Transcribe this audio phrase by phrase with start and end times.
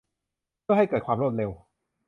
[0.61, 1.51] เพื่อให้เกิดความรวดเร็ว